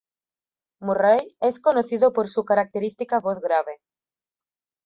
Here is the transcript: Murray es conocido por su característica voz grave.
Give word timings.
Murray 0.81 1.29
es 1.41 1.59
conocido 1.59 2.11
por 2.11 2.27
su 2.27 2.43
característica 2.43 3.19
voz 3.19 3.39
grave. 3.39 3.81